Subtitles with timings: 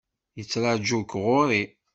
[0.37, 1.63] Yettraju-k ɣur-i.